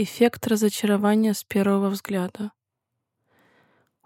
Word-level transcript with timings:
Эффект 0.00 0.46
разочарования 0.46 1.34
с 1.34 1.42
первого 1.42 1.88
взгляда. 1.88 2.52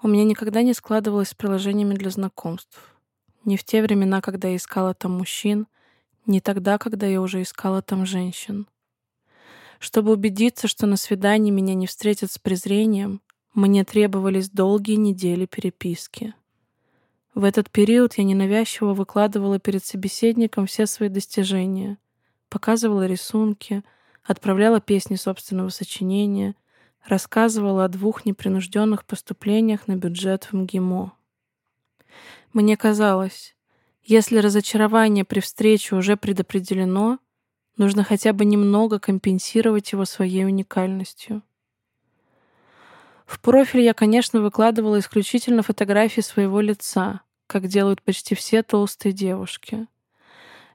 У 0.03 0.09
меня 0.09 0.25
никогда 0.25 0.63
не 0.63 0.73
складывалось 0.73 1.29
с 1.29 1.35
приложениями 1.35 1.93
для 1.93 2.09
знакомств. 2.09 2.97
Не 3.45 3.59
в 3.59 3.65
те 3.65 3.83
времена, 3.83 4.23
когда 4.23 4.49
я 4.49 4.57
искала 4.57 4.95
там 4.95 5.19
мужчин, 5.19 5.67
не 6.25 6.41
тогда, 6.41 6.79
когда 6.79 7.07
я 7.07 7.21
уже 7.21 7.43
искала 7.43 7.83
там 7.83 8.07
женщин. 8.07 8.67
Чтобы 9.81 10.13
убедиться, 10.13 10.67
что 10.67 10.87
на 10.87 10.97
свидании 10.97 11.51
меня 11.51 11.75
не 11.75 11.87
встретят 11.87 12.33
с 12.33 12.39
презрением, 12.39 13.21
мне 13.53 13.85
требовались 13.85 14.49
долгие 14.49 14.95
недели 14.95 15.45
переписки. 15.45 16.33
В 17.35 17.45
этот 17.45 17.69
период 17.69 18.15
я 18.15 18.25
ненавязчиво 18.25 18.95
выкладывала 18.95 19.59
перед 19.59 19.85
собеседником 19.85 20.65
все 20.65 20.87
свои 20.87 21.11
достижения, 21.11 21.99
показывала 22.49 23.05
рисунки— 23.05 23.85
отправляла 24.23 24.81
песни 24.81 25.17
собственного 25.17 25.69
сочинения, 25.71 26.55
рассказывала 27.07 27.85
о 27.85 27.89
двух 27.89 28.25
непринужденных 28.25 29.05
поступлениях 29.05 29.89
на 29.89 29.97
бюджет 29.97 30.45
в 30.45 30.53
МГИМО. 30.53 31.13
Мне 32.53 32.77
казалось, 32.77 33.57
если 34.03 34.39
разочарование 34.39 35.25
при 35.25 35.41
встрече 35.41 35.97
уже 35.97 36.17
предопределено, 36.17 37.19
нужно 37.77 38.05
хотя 38.05 38.33
бы 38.33 38.45
немного 38.45 38.99
компенсировать 38.99 39.93
его 39.93 40.05
своей 40.05 40.45
уникальностью. 40.45 41.43
В 43.27 43.41
профиль 43.41 43.81
я, 43.81 43.95
конечно, 43.95 44.43
выкладывала 44.43 44.99
исключительно 44.99 45.63
фотографии 45.63 46.21
своего 46.21 46.61
лица, 46.61 47.23
как 47.47 47.67
делают 47.67 48.03
почти 48.03 48.35
все 48.35 48.63
толстые 48.63 49.13
девушки. 49.13 49.87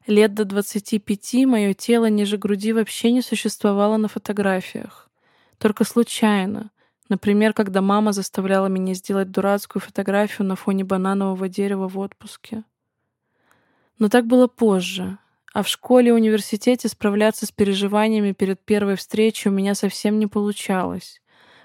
Лет 0.08 0.34
до 0.34 0.46
25 0.46 1.46
мое 1.46 1.74
тело 1.74 2.06
ниже 2.10 2.38
груди 2.38 2.72
вообще 2.72 3.12
не 3.12 3.22
существовало 3.22 3.98
на 3.98 4.08
фотографиях. 4.08 5.10
Только 5.58 5.84
случайно. 5.84 6.72
Например, 7.10 7.52
когда 7.52 7.82
мама 7.82 8.14
заставляла 8.14 8.68
меня 8.68 8.94
сделать 8.94 9.32
дурацкую 9.32 9.82
фотографию 9.82 10.48
на 10.48 10.56
фоне 10.56 10.86
бананового 10.86 11.50
дерева 11.50 11.90
в 11.90 12.00
отпуске. 12.00 12.64
Но 14.00 14.08
так 14.08 14.28
было 14.28 14.48
позже. 14.48 15.18
А 15.54 15.62
в 15.62 15.68
школе 15.68 16.10
и 16.10 16.12
университете 16.12 16.88
справляться 16.88 17.46
с 17.46 17.52
переживаниями 17.52 18.32
перед 18.32 18.62
первой 18.62 18.96
встречей 18.96 19.52
у 19.52 19.54
меня 19.54 19.76
совсем 19.76 20.20
не 20.20 20.28
получалось. 20.28 21.22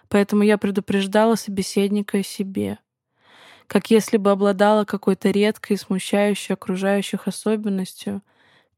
Поэтому 0.08 0.42
я 0.42 0.58
предупреждала 0.58 1.36
собеседника 1.36 2.18
о 2.18 2.22
себе. 2.24 2.78
Как 3.68 3.90
если 3.90 4.16
бы 4.16 4.32
обладала 4.32 4.84
какой-то 4.84 5.30
редкой 5.30 5.76
и 5.76 5.78
смущающей 5.78 6.54
окружающих 6.54 7.28
особенностью, 7.28 8.20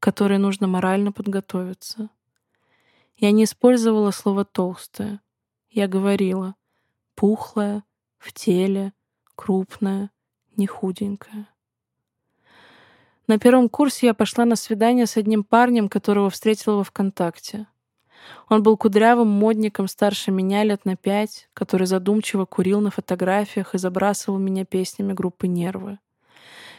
которой 0.05 0.37
нужно 0.37 0.67
морально 0.67 1.11
подготовиться. 1.11 2.09
Я 3.17 3.31
не 3.31 3.45
использовала 3.45 4.11
слово 4.11 4.45
«толстая». 4.45 5.19
Я 5.71 5.87
говорила 5.87 6.53
«пухлая», 7.15 7.83
«в 8.19 8.31
теле», 8.31 8.93
«крупная», 9.35 10.11
«не 10.57 10.67
худенькая». 10.67 11.47
На 13.25 13.39
первом 13.39 13.67
курсе 13.67 14.05
я 14.05 14.13
пошла 14.13 14.45
на 14.45 14.55
свидание 14.55 15.07
с 15.07 15.17
одним 15.17 15.43
парнем, 15.43 15.89
которого 15.89 16.29
встретила 16.29 16.75
во 16.75 16.83
ВКонтакте. 16.83 17.65
Он 18.47 18.61
был 18.61 18.77
кудрявым 18.77 19.29
модником 19.29 19.87
старше 19.87 20.29
меня 20.29 20.63
лет 20.63 20.85
на 20.85 20.95
пять, 20.95 21.49
который 21.55 21.87
задумчиво 21.87 22.45
курил 22.45 22.79
на 22.79 22.91
фотографиях 22.91 23.73
и 23.73 23.79
забрасывал 23.79 24.37
меня 24.37 24.65
песнями 24.65 25.13
группы 25.13 25.47
«Нервы». 25.47 25.97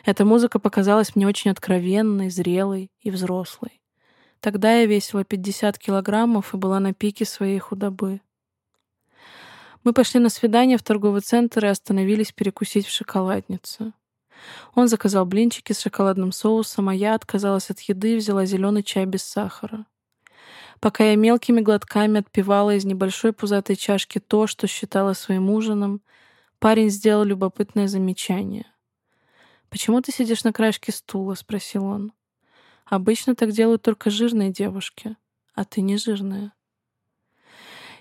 Эта 0.07 0.25
музыка 0.25 0.61
показалась 0.61 1.17
мне 1.17 1.27
очень 1.27 1.51
откровенной, 1.51 2.31
зрелой 2.31 2.93
и 3.01 3.11
взрослой. 3.11 3.83
Тогда 4.39 4.73
я 4.73 4.87
весила 4.87 5.25
50 5.25 5.79
килограммов 5.79 6.55
и 6.55 6.57
была 6.57 6.79
на 6.79 6.95
пике 6.95 7.25
своей 7.25 7.59
худобы. 7.59 8.21
Мы 9.83 9.93
пошли 9.93 10.21
на 10.21 10.29
свидание 10.29 10.79
в 10.79 10.85
торговый 10.85 11.23
центр 11.23 11.65
и 11.65 11.69
остановились 11.69 12.31
перекусить 12.31 12.87
в 12.87 12.93
шоколаднице. 12.93 13.95
Он 14.77 14.87
заказал 14.87 15.27
блинчики 15.27 15.73
с 15.73 15.81
шоколадным 15.81 16.31
соусом, 16.31 16.89
а 16.89 16.95
я 16.95 17.17
отказалась 17.17 17.71
от 17.71 17.81
еды 17.81 18.15
и 18.15 18.17
взяла 18.17 18.47
зеленый 18.47 18.85
чай 18.85 19.07
без 19.07 19.25
сахара. 19.25 19.87
Пока 20.79 21.03
я 21.03 21.17
мелкими 21.17 21.61
глотками 21.61 22.21
отпивала 22.21 22.77
из 22.77 22.85
небольшой 22.85 23.33
пузатой 23.33 23.75
чашки 23.75 24.21
то, 24.21 24.47
что 24.47 24.69
считала 24.69 25.15
своим 25.15 25.51
ужином, 25.51 26.01
парень 26.61 26.91
сделал 26.91 27.25
любопытное 27.25 27.89
замечание. 27.89 28.67
«Почему 29.71 30.01
ты 30.01 30.13
сидишь 30.13 30.45
на 30.45 30.53
краешке 30.53 30.93
стула?»— 30.93 31.35
спросил 31.37 31.85
он. 31.85 32.13
«Обычно 32.85 33.35
так 33.35 33.53
делают 33.53 33.83
только 33.83 34.11
жирные 34.11 34.53
девушки, 34.53 35.17
а 35.55 35.65
ты 35.65 35.81
не 35.81 35.97
жирная». 35.97 36.53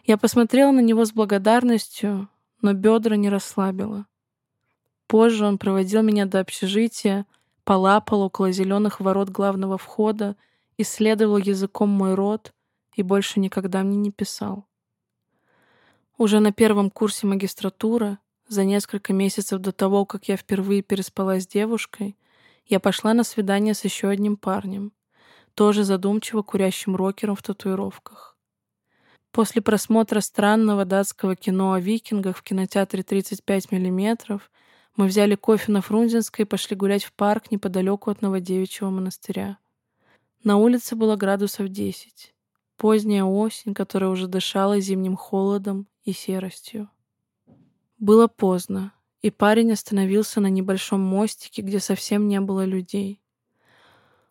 Я 0.03 0.17
посмотрела 0.17 0.71
на 0.71 0.81
него 0.81 1.03
с 1.03 1.11
благодарностью, 1.11 2.29
но 2.61 2.73
бедра 2.73 3.15
не 3.15 3.29
расслабила. 3.29 4.05
Позже 5.07 5.45
он 5.45 5.57
проводил 5.57 6.03
меня 6.03 6.25
до 6.25 6.39
общежития, 6.39 7.25
полапал 7.63 8.21
около 8.21 8.51
зеленых 8.51 8.99
ворот 8.99 9.29
главного 9.29 9.77
входа, 9.77 10.35
исследовал 10.77 11.37
языком 11.37 11.89
мой 11.89 12.13
рот 12.13 12.53
и 12.93 13.01
больше 13.01 13.39
никогда 13.39 13.83
мне 13.83 13.97
не 13.97 14.11
писал. 14.11 14.65
Уже 16.17 16.39
на 16.39 16.53
первом 16.53 16.89
курсе 16.89 17.27
магистратуры 17.27 18.17
за 18.47 18.63
несколько 18.63 19.13
месяцев 19.13 19.59
до 19.59 19.71
того, 19.71 20.05
как 20.05 20.27
я 20.27 20.37
впервые 20.37 20.81
переспала 20.81 21.39
с 21.39 21.47
девушкой, 21.47 22.15
я 22.65 22.79
пошла 22.79 23.13
на 23.13 23.23
свидание 23.23 23.73
с 23.73 23.83
еще 23.83 24.09
одним 24.09 24.37
парнем, 24.37 24.91
тоже 25.53 25.83
задумчиво 25.83 26.41
курящим 26.41 26.95
рокером 26.95 27.35
в 27.35 27.43
татуировках. 27.43 28.37
После 29.31 29.61
просмотра 29.61 30.21
странного 30.21 30.85
датского 30.85 31.35
кино 31.35 31.73
о 31.73 31.79
викингах 31.79 32.37
в 32.37 32.41
кинотеатре 32.41 33.03
35 33.03 33.71
мм 33.71 34.39
мы 34.95 35.07
взяли 35.07 35.35
кофе 35.35 35.71
на 35.71 35.81
Фрунзенской 35.81 36.45
и 36.45 36.47
пошли 36.47 36.75
гулять 36.75 37.03
в 37.03 37.11
парк 37.11 37.51
неподалеку 37.51 38.09
от 38.09 38.21
Новодевичьего 38.21 38.89
монастыря. 38.89 39.57
На 40.43 40.57
улице 40.57 40.95
было 40.95 41.17
градусов 41.17 41.67
10. 41.67 42.33
Поздняя 42.77 43.23
осень, 43.23 43.73
которая 43.73 44.09
уже 44.09 44.27
дышала 44.27 44.79
зимним 44.79 45.17
холодом 45.17 45.87
и 46.03 46.13
серостью. 46.13 46.89
Было 47.97 48.27
поздно, 48.27 48.93
и 49.21 49.31
парень 49.31 49.71
остановился 49.71 50.41
на 50.41 50.47
небольшом 50.47 50.99
мостике, 50.99 51.61
где 51.61 51.79
совсем 51.79 52.27
не 52.27 52.41
было 52.41 52.65
людей. 52.65 53.21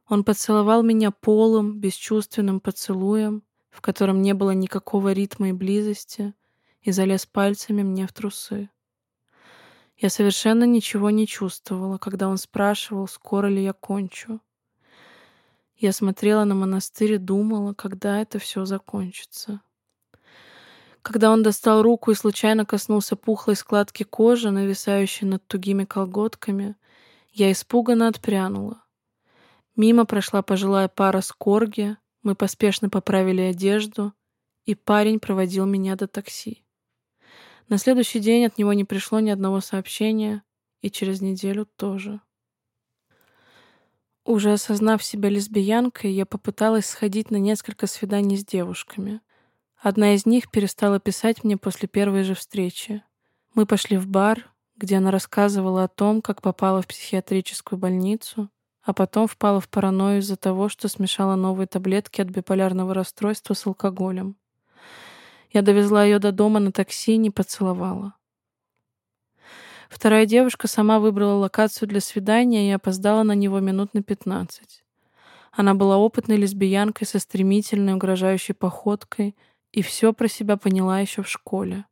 Он 0.07 0.23
поцеловал 0.23 0.83
меня 0.83 1.11
полым, 1.11 1.81
бесчувственным 1.81 2.61
поцелуем, 2.61 3.43
в 3.71 3.81
котором 3.81 4.21
не 4.21 4.35
было 4.35 4.51
никакого 4.51 5.13
ритма 5.13 5.49
и 5.49 5.53
близости, 5.53 6.35
и 6.83 6.93
залез 6.93 7.25
пальцами 7.25 7.83
мне 7.83 8.07
в 8.07 8.13
трусы. 8.13 8.69
Я 9.97 10.11
совершенно 10.11 10.65
ничего 10.65 11.09
не 11.09 11.27
чувствовала, 11.27 11.97
когда 11.97 12.29
он 12.29 12.37
спрашивал, 12.37 13.09
скоро 13.09 13.47
ли 13.47 13.63
я 13.63 13.73
кончу. 13.73 14.41
Я 15.77 15.93
смотрела 15.93 16.45
на 16.45 16.55
монастырь 16.55 17.13
и 17.13 17.19
думала, 17.19 17.73
когда 17.73 18.21
это 18.21 18.39
все 18.39 18.67
закончится. 18.67 19.61
Когда 21.05 21.31
он 21.31 21.43
достал 21.43 21.83
руку 21.83 22.13
и 22.13 22.15
случайно 22.15 22.65
коснулся 22.65 23.15
пухлой 23.15 23.57
складки 23.57 24.05
кожи, 24.05 24.51
нависающей 24.51 25.27
над 25.27 25.47
тугими 25.47 25.85
колготками, 25.85 26.77
я 27.31 27.53
испуганно 27.53 28.09
отпрянула. 28.09 28.83
Мимо 29.77 30.07
прошла 30.07 30.41
пожилая 30.41 30.89
пара 30.89 31.21
с 31.21 31.31
корги, 31.31 31.99
мы 32.23 32.35
поспешно 32.35 32.89
поправили 32.89 33.43
одежду, 33.43 34.15
и 34.65 34.75
парень 34.75 35.21
проводил 35.21 35.67
меня 35.67 35.95
до 35.95 36.07
такси. 36.07 36.65
На 37.69 37.77
следующий 37.77 38.19
день 38.19 38.47
от 38.47 38.57
него 38.57 38.73
не 38.73 38.85
пришло 38.85 39.21
ни 39.21 39.29
одного 39.29 39.61
сообщения, 39.61 40.43
и 40.81 40.91
через 40.91 41.21
неделю 41.21 41.67
тоже. 41.77 42.23
Уже 44.25 44.55
осознав 44.55 45.05
себя 45.05 45.29
лесбиянкой, 45.29 46.13
я 46.13 46.25
попыталась 46.25 46.87
сходить 46.87 47.31
на 47.31 47.37
несколько 47.37 47.87
свиданий 47.87 48.39
с 48.39 48.45
девушками— 48.47 49.21
Одна 49.85 50.15
из 50.15 50.25
них 50.25 50.51
перестала 50.51 50.99
писать 50.99 51.45
мне 51.45 51.59
после 51.59 51.87
первой 51.87 52.23
же 52.23 52.35
встречи. 52.35 53.03
Мы 53.53 53.67
пошли 53.67 53.99
в 53.99 54.07
бар, 54.07 54.51
где 54.79 54.97
она 54.97 55.11
рассказывала 55.11 55.85
о 55.85 55.89
том, 55.89 56.23
как 56.23 56.41
попала 56.41 56.81
в 56.81 56.87
психиатрическую 56.87 57.79
больницу, 57.79 58.49
а 58.83 58.95
потом 58.95 59.27
впала 59.27 59.61
в 59.61 59.69
паранойю 59.69 60.21
из-за 60.21 60.37
того, 60.37 60.71
что 60.71 60.89
смешала 60.89 61.35
новые 61.35 61.67
таблетки 61.67 62.23
от 62.23 62.29
биполярного 62.29 62.95
расстройства 62.95 63.53
с 63.53 63.67
алкоголем. 63.67 64.37
Я 65.53 65.61
довезла 65.61 66.03
ее 66.03 66.19
до 66.19 66.33
дома 66.33 66.61
на 66.61 66.73
такси 66.73 67.13
и 67.13 67.19
не 67.19 67.29
поцеловала. 67.29 68.15
Вторая 69.91 70.25
девушка 70.25 70.67
сама 70.67 70.99
выбрала 70.99 71.35
локацию 71.35 71.91
для 71.91 72.01
свидания 72.01 72.71
и 72.71 72.73
опоздала 72.73 73.23
на 73.23 73.33
него 73.33 73.61
минут 73.61 73.93
на 73.93 74.03
пятнадцать. 74.03 74.83
Она 75.53 75.75
была 75.75 75.99
опытной 75.99 76.39
лесбиянкой 76.39 77.07
со 77.07 77.19
стремительной 77.19 77.93
угрожающей 77.93 78.55
походкой— 78.55 79.37
и 79.75 79.83
все 79.83 80.13
про 80.13 80.29
себя 80.29 80.57
поняла 80.57 81.01
еще 81.01 81.23
в 81.25 81.29
школе. 81.29 81.85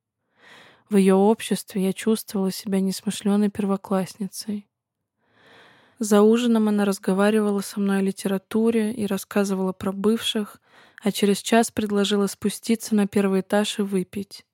В 0.89 0.97
ее 0.97 1.15
обществе 1.15 1.85
я 1.85 1.93
чувствовала 1.93 2.53
себя 2.53 2.79
несмышленой 2.79 3.51
первоклассницей. 3.51 4.69
За 5.99 6.23
ужином 6.23 6.69
она 6.69 6.85
разговаривала 6.85 7.61
со 7.61 7.81
мной 7.81 7.99
о 7.99 8.03
литературе 8.03 8.93
и 8.93 9.05
рассказывала 9.07 9.73
про 9.73 9.91
бывших, 9.91 10.61
а 11.03 11.11
через 11.11 11.39
час 11.39 11.73
предложила 11.73 12.29
спуститься 12.29 12.95
на 12.95 13.09
первый 13.09 13.41
этаж 13.41 13.81
и 13.81 13.83
выпить. 13.83 14.47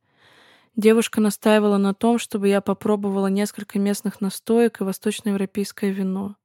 Девушка 0.74 1.20
настаивала 1.20 1.76
на 1.76 1.92
том, 1.92 2.18
чтобы 2.18 2.48
я 2.48 2.62
попробовала 2.62 3.26
несколько 3.26 3.78
местных 3.78 4.22
настоек 4.22 4.80
и 4.80 4.84
восточноевропейское 4.84 5.90
вино. 5.90 6.36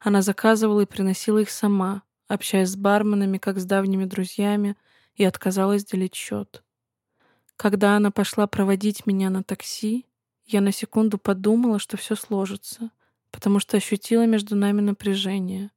Она 0.00 0.22
заказывала 0.22 0.80
и 0.80 0.86
приносила 0.86 1.38
их 1.38 1.50
сама, 1.50 2.02
общаясь 2.28 2.70
с 2.70 2.76
барменами, 2.76 3.36
как 3.36 3.58
с 3.58 3.66
давними 3.66 4.06
друзьями, 4.06 4.74
и 5.18 5.24
отказалась 5.24 5.84
делить 5.84 6.14
счет. 6.14 6.62
Когда 7.56 7.96
она 7.96 8.10
пошла 8.10 8.46
проводить 8.46 9.04
меня 9.04 9.30
на 9.30 9.42
такси, 9.42 10.06
я 10.46 10.60
на 10.60 10.72
секунду 10.72 11.18
подумала, 11.18 11.78
что 11.78 11.96
все 11.96 12.14
сложится, 12.14 12.90
потому 13.32 13.58
что 13.58 13.76
ощутила 13.76 14.26
между 14.26 14.54
нами 14.56 14.80
напряжение. 14.80 15.70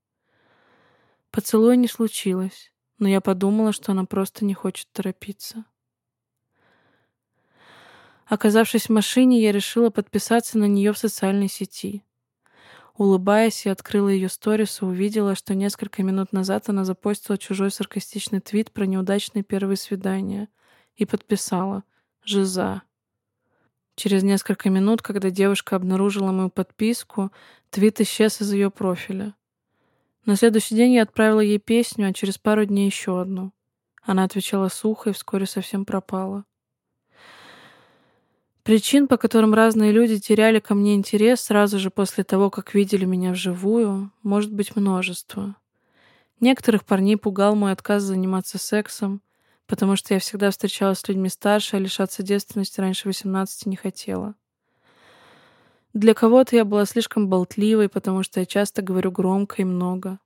Поцелуя 1.32 1.76
не 1.76 1.88
случилось, 1.88 2.72
но 3.00 3.10
я 3.10 3.20
подумала, 3.20 3.74
что 3.74 3.92
она 3.92 4.06
просто 4.06 4.46
не 4.46 4.54
хочет 4.54 4.88
торопиться. 4.94 5.66
Оказавшись 8.28 8.86
в 8.86 8.94
машине, 8.94 9.42
я 9.42 9.52
решила 9.52 9.90
подписаться 9.90 10.58
на 10.58 10.66
нее 10.66 10.94
в 10.94 10.98
социальной 10.98 11.50
сети. 11.50 12.06
Улыбаясь, 13.01 13.65
я 13.65 13.71
открыла 13.71 14.09
ее 14.09 14.30
сторис 14.30 14.80
и 14.80 14.86
увидела, 14.86 15.33
что 15.33 15.56
несколько 15.56 16.03
минут 16.03 16.33
назад 16.33 16.69
она 16.69 16.86
запостила 16.86 17.36
чужой 17.36 17.71
саркастичный 17.71 18.42
твит 18.42 18.71
про 18.71 18.86
неудачные 18.86 19.42
первые 19.42 19.77
свидания 19.77 20.50
и 20.94 21.07
подписала 21.07 21.83
«Жиза». 22.24 22.83
Через 23.95 24.21
несколько 24.21 24.69
минут, 24.69 25.01
когда 25.01 25.31
девушка 25.31 25.75
обнаружила 25.75 26.31
мою 26.31 26.51
подписку, 26.51 27.31
твит 27.71 28.00
исчез 28.01 28.39
из 28.39 28.53
ее 28.53 28.69
профиля. 28.69 29.33
На 30.27 30.36
следующий 30.36 30.75
день 30.75 30.94
я 30.94 31.01
отправила 31.01 31.39
ей 31.39 31.57
песню, 31.57 32.07
а 32.07 32.13
через 32.13 32.38
пару 32.38 32.65
дней 32.65 32.86
еще 32.86 33.19
одну. 33.19 33.51
Она 34.04 34.25
отвечала 34.25 34.69
сухо 34.69 35.09
и 35.09 35.13
вскоре 35.13 35.47
совсем 35.47 35.86
пропала. 35.86 36.45
Причин, 38.71 39.09
по 39.09 39.18
которым 39.18 39.53
разные 39.53 39.91
люди 39.91 40.18
теряли 40.18 40.59
ко 40.62 40.75
мне 40.75 40.95
интерес 40.95 41.41
сразу 41.41 41.77
же 41.77 41.89
после 41.89 42.23
того, 42.23 42.50
как 42.50 42.73
видели 42.73 43.03
меня 43.03 43.33
вживую, 43.33 44.13
может 44.23 44.53
быть 44.53 44.77
множество. 44.77 45.57
Некоторых 46.39 46.85
парней 46.85 47.18
пугал 47.18 47.57
мой 47.57 47.73
отказ 47.73 48.03
заниматься 48.03 48.57
сексом, 48.57 49.21
потому 49.68 49.97
что 49.97 50.13
я 50.13 50.21
всегда 50.21 50.51
встречалась 50.51 51.00
с 51.00 51.07
людьми 51.09 51.27
старше, 51.27 51.75
а 51.75 51.79
лишаться 51.79 52.23
девственности 52.23 52.79
раньше 52.79 53.09
18 53.09 53.65
не 53.65 53.75
хотела. 53.75 54.35
Для 55.94 56.13
кого-то 56.13 56.56
я 56.56 56.63
была 56.63 56.85
слишком 56.85 57.27
болтливой, 57.27 57.89
потому 57.89 58.23
что 58.23 58.39
я 58.39 58.45
часто 58.45 58.81
говорю 58.81 59.12
громко 59.12 59.63
и 59.63 59.65
много. 59.65 60.18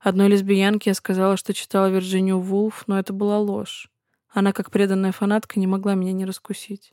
Одной 0.00 0.26
лесбиянке 0.26 0.90
я 0.90 0.94
сказала, 0.94 1.36
что 1.36 1.54
читала 1.54 1.88
Вирджинию 1.88 2.40
Вулф, 2.40 2.88
но 2.88 2.98
это 2.98 3.12
была 3.12 3.38
ложь. 3.38 3.92
Она, 4.28 4.52
как 4.52 4.72
преданная 4.72 5.12
фанатка, 5.12 5.60
не 5.60 5.68
могла 5.68 5.94
меня 5.94 6.10
не 6.10 6.24
раскусить. 6.24 6.92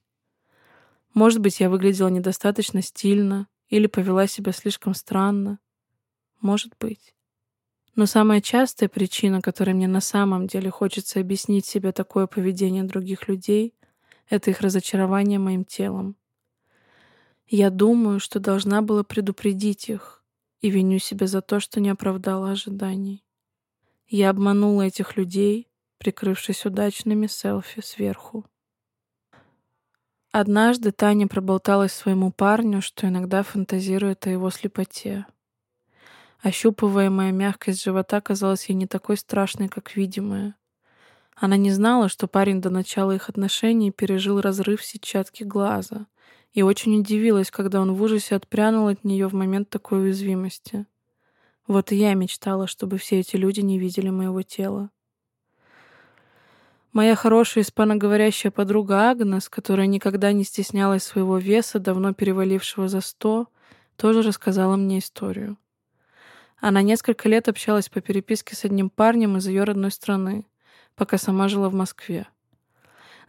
Может 1.13 1.39
быть, 1.39 1.59
я 1.59 1.69
выглядела 1.69 2.07
недостаточно 2.07 2.81
стильно 2.81 3.47
или 3.67 3.87
повела 3.87 4.27
себя 4.27 4.51
слишком 4.51 4.93
странно. 4.93 5.59
Может 6.39 6.73
быть. 6.79 7.13
Но 7.95 8.05
самая 8.05 8.41
частая 8.41 8.87
причина, 8.87 9.41
которой 9.41 9.73
мне 9.73 9.87
на 9.87 10.01
самом 10.01 10.47
деле 10.47 10.69
хочется 10.69 11.19
объяснить 11.19 11.65
себе 11.65 11.91
такое 11.91 12.27
поведение 12.27 12.83
других 12.83 13.27
людей, 13.27 13.75
это 14.29 14.49
их 14.49 14.61
разочарование 14.61 15.39
моим 15.39 15.65
телом. 15.65 16.15
Я 17.47 17.69
думаю, 17.69 18.21
что 18.21 18.39
должна 18.39 18.81
была 18.81 19.03
предупредить 19.03 19.89
их, 19.89 20.23
и 20.61 20.69
виню 20.69 20.99
себя 20.99 21.27
за 21.27 21.41
то, 21.41 21.59
что 21.59 21.81
не 21.81 21.89
оправдала 21.89 22.51
ожиданий. 22.51 23.25
Я 24.07 24.29
обманула 24.29 24.83
этих 24.83 25.17
людей, 25.17 25.67
прикрывшись 25.97 26.65
удачными 26.65 27.27
селфи 27.27 27.81
сверху. 27.81 28.45
Однажды 30.33 30.94
Таня 30.94 31.28
проболталась 31.28 31.92
своему 31.92 32.31
парню, 32.31 32.81
что 32.81 33.06
иногда 33.06 33.44
фантазирует 33.44 34.25
о 34.28 34.30
его 34.30 34.50
слепоте. 34.50 35.25
Ощупываемая 36.42 37.33
мягкость 37.33 37.83
живота 37.83 38.22
казалась 38.22 38.69
ей 38.69 38.75
не 38.75 38.88
такой 38.88 39.18
страшной, 39.18 39.68
как 39.68 39.94
видимая. 39.98 40.56
Она 41.36 41.57
не 41.57 41.69
знала, 41.72 42.07
что 42.07 42.28
парень 42.28 42.62
до 42.62 42.69
начала 42.69 43.12
их 43.12 43.28
отношений 43.28 43.92
пережил 43.92 44.39
разрыв 44.39 44.86
сетчатки 44.86 45.44
глаза, 45.44 46.07
и 46.54 46.62
очень 46.62 46.98
удивилась, 46.98 47.51
когда 47.51 47.81
он 47.81 47.94
в 47.94 48.01
ужасе 48.01 48.36
отпрянул 48.36 48.88
от 48.88 49.04
нее 49.04 49.28
в 49.28 49.33
момент 49.33 49.69
такой 49.69 50.04
уязвимости. 50.04 50.86
Вот 51.68 51.92
и 51.92 51.98
я 51.98 52.13
мечтала, 52.13 52.68
чтобы 52.68 52.98
все 52.98 53.19
эти 53.19 53.36
люди 53.36 53.60
не 53.60 53.78
видели 53.78 54.10
моего 54.10 54.44
тела. 54.44 54.92
Моя 56.93 57.15
хорошая 57.15 57.63
испаноговорящая 57.63 58.51
подруга 58.51 59.09
Агнес, 59.09 59.47
которая 59.47 59.88
никогда 59.88 60.33
не 60.33 60.43
стеснялась 60.43 61.03
своего 61.03 61.38
веса, 61.38 61.79
давно 61.79 62.13
перевалившего 62.13 62.89
за 62.89 62.99
сто, 62.99 63.47
тоже 63.95 64.21
рассказала 64.21 64.75
мне 64.75 64.99
историю. 64.99 65.57
Она 66.59 66.81
несколько 66.81 67.29
лет 67.29 67.47
общалась 67.47 67.88
по 67.88 68.01
переписке 68.01 68.57
с 68.57 68.65
одним 68.65 68.89
парнем 68.89 69.38
из 69.38 69.47
ее 69.47 69.63
родной 69.63 69.89
страны, 69.91 70.45
пока 70.95 71.17
сама 71.17 71.47
жила 71.47 71.69
в 71.69 71.73
Москве. 71.73 72.27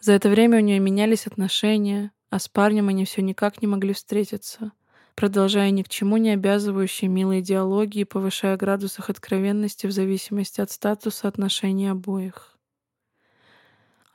За 0.01 0.13
это 0.13 0.29
время 0.29 0.59
у 0.59 0.61
нее 0.61 0.81
менялись 0.81 1.29
отношения, 1.29 2.11
а 2.31 2.41
с 2.41 2.49
парнем 2.49 2.89
они 2.89 3.05
все 3.05 3.23
никак 3.23 3.63
не 3.63 3.69
могли 3.69 3.95
встретиться, 3.95 4.73
продолжая 5.15 5.71
ни 5.71 5.85
к 5.85 5.89
чему 5.89 6.17
не 6.17 6.31
обязывающие 6.31 7.09
милые 7.09 7.43
диалоги 7.43 8.01
и 8.01 8.05
повышая 8.05 8.57
градус 8.57 8.99
их 8.99 9.09
откровенности 9.09 9.87
в 9.87 9.93
зависимости 9.93 10.61
от 10.61 10.73
статуса 10.73 11.29
отношений 11.29 11.87
обоих. 11.87 12.52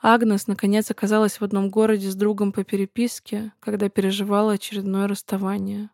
Агнес, 0.01 0.47
наконец, 0.47 0.91
оказалась 0.91 1.39
в 1.39 1.44
одном 1.44 1.69
городе 1.69 2.09
с 2.09 2.15
другом 2.15 2.51
по 2.51 2.63
переписке, 2.63 3.51
когда 3.59 3.89
переживала 3.89 4.53
очередное 4.53 5.07
расставание. 5.07 5.89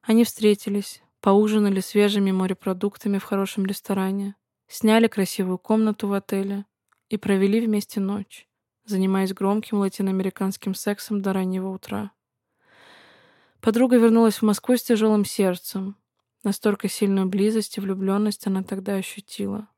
Они 0.00 0.24
встретились, 0.24 1.02
поужинали 1.20 1.80
свежими 1.80 2.32
морепродуктами 2.32 3.18
в 3.18 3.24
хорошем 3.24 3.66
ресторане, 3.66 4.34
сняли 4.66 5.08
красивую 5.08 5.58
комнату 5.58 6.08
в 6.08 6.14
отеле 6.14 6.64
и 7.10 7.18
провели 7.18 7.60
вместе 7.60 8.00
ночь, 8.00 8.48
занимаясь 8.86 9.34
громким 9.34 9.78
латиноамериканским 9.78 10.74
сексом 10.74 11.20
до 11.20 11.34
раннего 11.34 11.68
утра. 11.68 12.12
Подруга 13.60 13.96
вернулась 13.98 14.36
в 14.36 14.42
Москву 14.42 14.76
с 14.76 14.82
тяжелым 14.82 15.24
сердцем. 15.24 15.96
Настолько 16.42 16.88
сильную 16.88 17.28
близость 17.28 17.76
и 17.76 17.80
влюбленность 17.80 18.46
она 18.46 18.64
тогда 18.64 18.94
ощутила. 18.94 19.68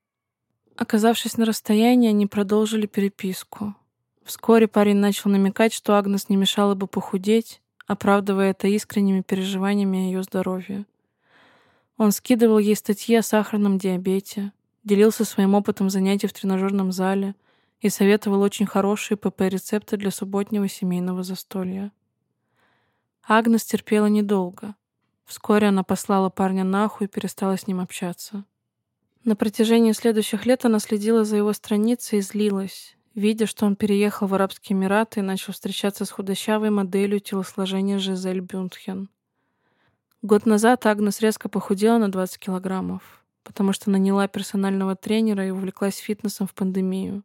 Оказавшись 0.76 1.36
на 1.36 1.44
расстоянии, 1.44 2.08
они 2.08 2.26
продолжили 2.26 2.86
переписку. 2.86 3.74
Вскоре 4.24 4.66
парень 4.66 4.96
начал 4.96 5.30
намекать, 5.30 5.72
что 5.72 5.96
Агнес 5.96 6.28
не 6.28 6.36
мешала 6.36 6.74
бы 6.74 6.88
похудеть, 6.88 7.60
оправдывая 7.86 8.50
это 8.50 8.66
искренними 8.66 9.20
переживаниями 9.20 9.98
о 9.98 10.02
ее 10.02 10.22
здоровье. 10.22 10.86
Он 11.96 12.10
скидывал 12.10 12.58
ей 12.58 12.74
статьи 12.74 13.14
о 13.14 13.22
сахарном 13.22 13.78
диабете, 13.78 14.52
делился 14.82 15.24
своим 15.24 15.54
опытом 15.54 15.90
занятий 15.90 16.26
в 16.26 16.32
тренажерном 16.32 16.90
зале 16.90 17.36
и 17.80 17.88
советовал 17.88 18.40
очень 18.40 18.66
хорошие 18.66 19.16
ПП-рецепты 19.16 19.96
для 19.96 20.10
субботнего 20.10 20.68
семейного 20.68 21.22
застолья. 21.22 21.92
Агнес 23.28 23.64
терпела 23.64 24.06
недолго. 24.06 24.74
Вскоре 25.24 25.68
она 25.68 25.84
послала 25.84 26.30
парня 26.30 26.64
нахуй 26.64 27.06
и 27.06 27.10
перестала 27.10 27.56
с 27.56 27.66
ним 27.66 27.80
общаться. 27.80 28.44
На 29.24 29.36
протяжении 29.36 29.92
следующих 29.92 30.44
лет 30.44 30.66
она 30.66 30.78
следила 30.78 31.24
за 31.24 31.36
его 31.36 31.54
страницей 31.54 32.18
и 32.18 32.22
злилась, 32.22 32.94
видя, 33.14 33.46
что 33.46 33.64
он 33.64 33.74
переехал 33.74 34.26
в 34.26 34.34
Арабские 34.34 34.76
Эмираты 34.76 35.20
и 35.20 35.22
начал 35.22 35.54
встречаться 35.54 36.04
с 36.04 36.10
худощавой 36.10 36.68
моделью 36.68 37.20
телосложения 37.20 37.98
Жизель 37.98 38.40
Бюнтхен. 38.40 39.08
Год 40.20 40.44
назад 40.44 40.84
Агнес 40.84 41.20
резко 41.20 41.48
похудела 41.48 41.96
на 41.96 42.12
20 42.12 42.38
килограммов, 42.38 43.24
потому 43.44 43.72
что 43.72 43.90
наняла 43.90 44.28
персонального 44.28 44.94
тренера 44.94 45.46
и 45.46 45.50
увлеклась 45.50 45.96
фитнесом 45.96 46.46
в 46.46 46.52
пандемию. 46.52 47.24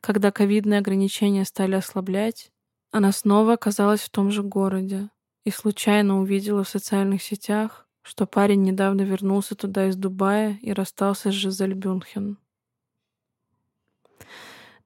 Когда 0.00 0.30
ковидные 0.30 0.78
ограничения 0.78 1.44
стали 1.44 1.74
ослаблять, 1.74 2.52
она 2.92 3.10
снова 3.10 3.54
оказалась 3.54 4.00
в 4.00 4.10
том 4.10 4.30
же 4.30 4.44
городе 4.44 5.10
и 5.42 5.50
случайно 5.50 6.20
увидела 6.20 6.62
в 6.62 6.68
социальных 6.68 7.20
сетях 7.20 7.87
что 8.08 8.24
парень 8.24 8.62
недавно 8.62 9.02
вернулся 9.02 9.54
туда 9.54 9.88
из 9.88 9.94
Дубая 9.94 10.58
и 10.62 10.72
расстался 10.72 11.30
с 11.30 11.34
Жизель 11.34 11.74
Бюнхен. 11.74 12.38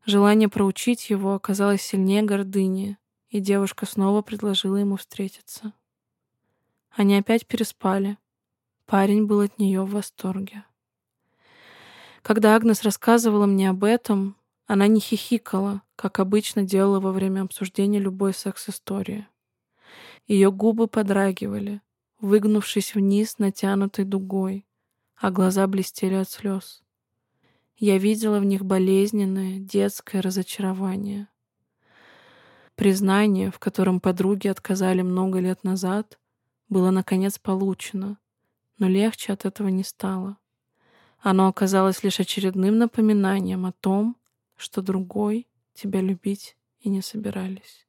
Желание 0.04 0.48
проучить 0.48 1.08
его 1.08 1.34
оказалось 1.34 1.82
сильнее 1.82 2.22
гордыни, 2.22 2.98
и 3.28 3.38
девушка 3.38 3.86
снова 3.86 4.22
предложила 4.22 4.74
ему 4.74 4.96
встретиться. 4.96 5.72
Они 6.90 7.16
опять 7.16 7.46
переспали. 7.46 8.18
Парень 8.86 9.26
был 9.26 9.38
от 9.38 9.56
нее 9.56 9.82
в 9.82 9.92
восторге. 9.92 10.64
Когда 12.22 12.56
Агнес 12.56 12.82
рассказывала 12.82 13.46
мне 13.46 13.70
об 13.70 13.84
этом, 13.84 14.34
она 14.66 14.88
не 14.88 14.98
хихикала, 14.98 15.82
как 15.94 16.18
обычно 16.18 16.64
делала 16.64 16.98
во 16.98 17.12
время 17.12 17.42
обсуждения 17.42 18.00
любой 18.00 18.34
секс-истории. 18.34 19.28
Ее 20.26 20.50
губы 20.50 20.88
подрагивали, 20.88 21.80
выгнувшись 22.22 22.94
вниз 22.94 23.38
натянутой 23.38 24.04
дугой, 24.04 24.64
а 25.16 25.30
глаза 25.30 25.66
блестели 25.66 26.14
от 26.14 26.30
слез. 26.30 26.82
Я 27.76 27.98
видела 27.98 28.38
в 28.38 28.44
них 28.44 28.64
болезненное 28.64 29.58
детское 29.58 30.22
разочарование. 30.22 31.26
Признание, 32.76 33.50
в 33.50 33.58
котором 33.58 34.00
подруги 34.00 34.46
отказали 34.46 35.02
много 35.02 35.40
лет 35.40 35.64
назад, 35.64 36.20
было 36.68 36.90
наконец 36.90 37.38
получено, 37.40 38.18
но 38.78 38.88
легче 38.88 39.32
от 39.32 39.44
этого 39.44 39.68
не 39.68 39.82
стало. 39.82 40.38
Оно 41.18 41.48
оказалось 41.48 42.04
лишь 42.04 42.20
очередным 42.20 42.78
напоминанием 42.78 43.66
о 43.66 43.72
том, 43.72 44.16
что 44.56 44.80
другой 44.80 45.48
тебя 45.74 46.00
любить 46.00 46.56
и 46.78 46.88
не 46.88 47.02
собирались. 47.02 47.86